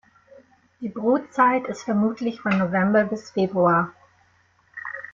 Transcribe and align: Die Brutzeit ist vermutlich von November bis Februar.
Die 0.79 0.89
Brutzeit 0.89 1.67
ist 1.67 1.83
vermutlich 1.83 2.41
von 2.41 2.57
November 2.57 3.03
bis 3.03 3.29
Februar. 3.29 3.93